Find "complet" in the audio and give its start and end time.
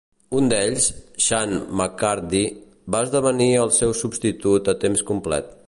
5.13-5.57